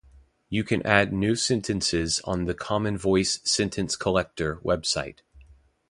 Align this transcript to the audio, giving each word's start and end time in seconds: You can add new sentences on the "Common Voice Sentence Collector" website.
You 0.49 0.63
can 0.63 0.81
add 0.83 1.13
new 1.13 1.35
sentences 1.35 2.21
on 2.23 2.45
the 2.45 2.55
"Common 2.55 2.97
Voice 2.97 3.39
Sentence 3.43 3.95
Collector" 3.95 4.55
website. 4.65 5.19